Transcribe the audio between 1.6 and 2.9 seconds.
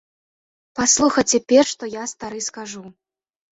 што я стары скажу.